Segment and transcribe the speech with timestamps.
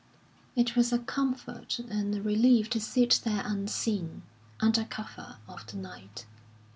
[0.55, 4.23] It was a comfort and a relief to sit there unseen,
[4.59, 6.25] under cover of the night.